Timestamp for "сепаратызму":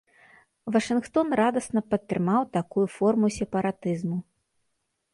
3.39-4.17